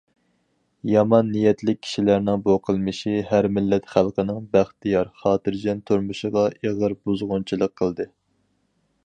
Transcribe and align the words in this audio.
يامان 0.91 1.27
نىيەتلىك 1.33 1.77
كىشىلەرنىڭ 1.87 2.41
بۇ 2.47 2.55
قىلمىشى 2.69 3.13
ھەر 3.33 3.49
مىللەت 3.59 3.91
خەلقىنىڭ 3.97 4.41
بەختىيار، 4.57 5.13
خاتىرجەم 5.21 5.85
تۇرمۇشىغا 5.91 6.49
ئېغىر 6.57 6.99
بۇزغۇنچىلىق 7.05 7.79
قىلدى. 7.83 8.11